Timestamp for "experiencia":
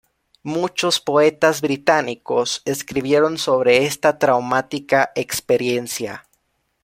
5.13-6.25